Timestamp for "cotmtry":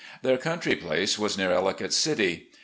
0.39-0.81